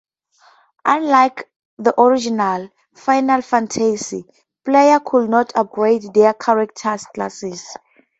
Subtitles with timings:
[0.83, 1.47] Unlike
[1.77, 4.25] the original "Final Fantasy",
[4.65, 7.63] players could not upgrade their characters' classes.